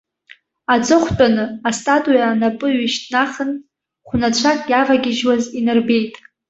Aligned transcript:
Аҵыхәтәаны 0.73 1.43
астатуиа 1.69 2.25
анапы 2.31 2.67
ҩышьҭнахын, 2.75 3.51
хәнацәак 4.07 4.59
иавагьежьуаз 4.71 5.43
инарбеит. 5.59 6.13